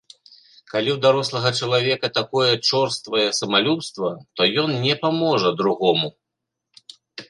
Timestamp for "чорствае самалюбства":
2.69-4.09